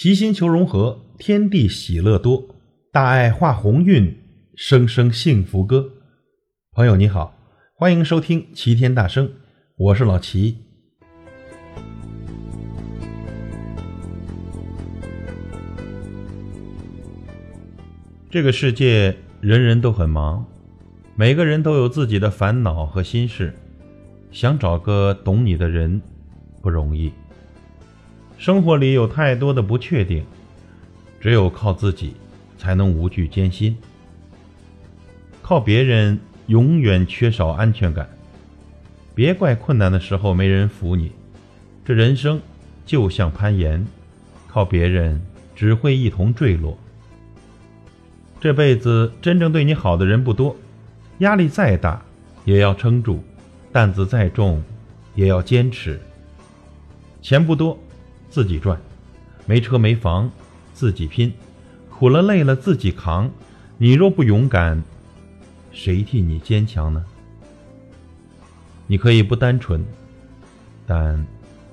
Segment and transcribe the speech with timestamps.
[0.00, 2.54] 齐心求融合，天地喜乐多，
[2.92, 4.16] 大爱化鸿运，
[4.54, 5.90] 声声幸福歌。
[6.70, 7.36] 朋友你好，
[7.74, 9.28] 欢迎收听齐天大圣，
[9.76, 10.58] 我是老齐。
[18.30, 20.46] 这个世界人人都很忙，
[21.16, 23.52] 每个人都有自己的烦恼和心事，
[24.30, 26.00] 想找个懂你的人
[26.62, 27.10] 不容易。
[28.38, 30.24] 生活里有太多的不确定，
[31.20, 32.14] 只有靠自己，
[32.56, 33.76] 才能无惧艰辛。
[35.42, 36.16] 靠别人
[36.46, 38.08] 永远缺少安全感。
[39.12, 41.10] 别怪困难的时候没人扶你，
[41.84, 42.40] 这人生
[42.86, 43.84] 就像攀岩，
[44.46, 45.20] 靠别人
[45.56, 46.78] 只会一同坠落。
[48.40, 50.54] 这辈子真正对你好的人不多，
[51.18, 52.00] 压力再大
[52.44, 53.18] 也要撑住，
[53.72, 54.62] 担子再重
[55.16, 56.00] 也要坚持。
[57.20, 57.76] 钱不多。
[58.28, 58.78] 自己赚，
[59.46, 60.30] 没车没房，
[60.74, 61.32] 自己拼，
[61.90, 63.30] 苦了累了自己扛。
[63.78, 64.82] 你若不勇敢，
[65.72, 67.04] 谁替你坚强呢？
[68.86, 69.84] 你可以不单纯，
[70.86, 71.26] 但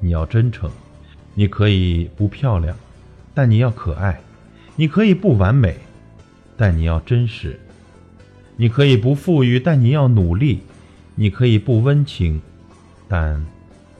[0.00, 0.68] 你要真诚；
[1.34, 2.76] 你可以不漂亮，
[3.34, 4.14] 但你要可爱；
[4.76, 5.76] 你可以不完美，
[6.56, 7.56] 但你要真实；
[8.56, 10.58] 你可以不富裕，但你要努力；
[11.14, 12.40] 你可以不温情，
[13.08, 13.46] 但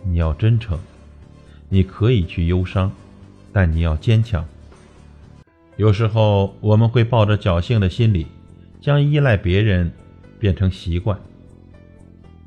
[0.04, 0.78] 你要真诚。
[1.72, 2.92] 你可以去忧伤，
[3.50, 4.44] 但你要坚强。
[5.78, 8.26] 有时候我们会抱着侥幸的心理，
[8.78, 9.90] 将依赖别人
[10.38, 11.18] 变成习惯。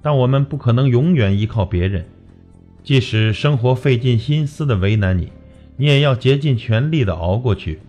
[0.04, 2.06] 但我们不可能永远依靠别人，
[2.84, 5.32] 即使生活费尽心思的为难你，
[5.76, 7.80] 你也要竭尽全力的熬过去；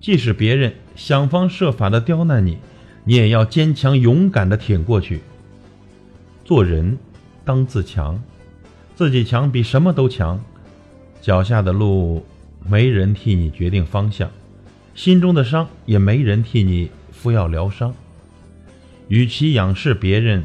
[0.00, 2.58] 即使别人想方设法的刁难你，
[3.04, 5.20] 你也要坚强勇敢的挺过去。
[6.44, 6.98] 做人
[7.44, 8.20] 当自强。
[8.98, 10.40] 自己强比什么都强，
[11.20, 12.26] 脚下的路
[12.68, 14.28] 没人替你决定方向，
[14.92, 17.94] 心中的伤也没人替你敷药疗伤。
[19.06, 20.42] 与其仰视别人，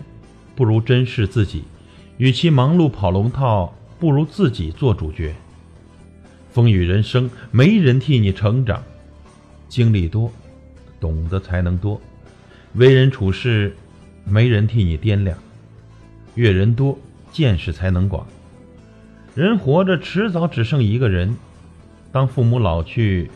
[0.55, 1.63] 不如珍视自己；
[2.17, 5.33] 与其忙碌跑龙套，不如自己做主角。
[6.51, 8.83] 风雨人生，没人替你成长，
[9.67, 10.31] 经历多，
[10.99, 11.99] 懂得才能多；
[12.75, 13.75] 为人处事，
[14.23, 15.35] 没人替你掂量，
[16.35, 16.95] 阅人多，
[17.31, 18.23] 见识才能广。
[19.35, 21.35] 人活着，迟早只剩一个人。
[22.11, 23.31] 当父母老去，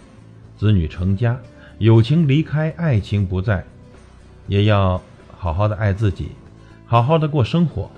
[0.56, 1.40] 子女成家，
[1.80, 3.66] 友情离开，爱情不在，
[4.48, 5.02] 也要
[5.36, 6.30] 好好的爱自己，
[6.86, 7.90] 好好的过生活。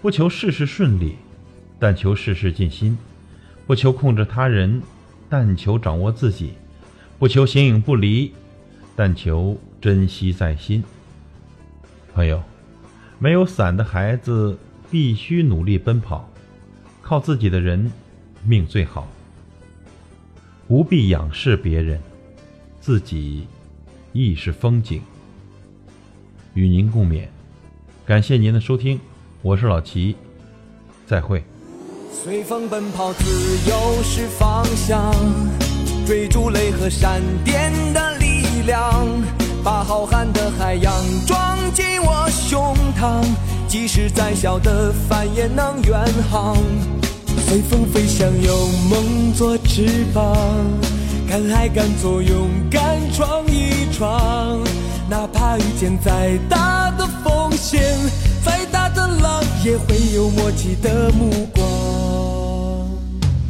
[0.00, 1.14] 不求事事顺利，
[1.78, 2.96] 但求事事尽心；
[3.64, 4.82] 不求控制他人，
[5.28, 6.48] 但求掌握自己；
[7.16, 8.32] 不求形影不离，
[8.96, 10.82] 但求珍惜在心。
[12.12, 12.42] 朋友，
[13.20, 14.58] 没有伞的孩子
[14.90, 16.28] 必须努力奔跑。
[17.12, 17.92] 靠自己的人，
[18.42, 19.06] 命最好。
[20.66, 22.00] 不必仰视别人，
[22.80, 23.46] 自己
[24.14, 25.02] 亦是风景。
[26.54, 27.26] 与您共勉，
[28.06, 28.98] 感谢您的收听，
[29.42, 30.16] 我是老齐，
[31.06, 31.44] 再会。
[32.10, 33.24] 随风奔跑，自
[33.68, 35.12] 由是方向，
[36.06, 39.06] 追逐雷和闪电的力量，
[39.62, 40.90] 把浩瀚的海洋
[41.26, 43.22] 装进我胸膛，
[43.68, 46.56] 即使再小的帆也能远航。
[47.46, 50.34] 随风飞翔，有梦做翅膀，
[51.28, 54.58] 敢爱敢做，勇敢闯一闯。
[55.10, 57.82] 哪怕遇见再大的风险，
[58.42, 61.62] 再大的浪，也会有默契的目光。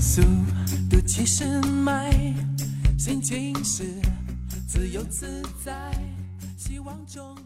[0.01, 0.21] 速
[0.91, 2.13] 度七十迈，
[2.99, 3.85] 心情是
[4.67, 5.73] 自由自在，
[6.57, 7.37] 希望中。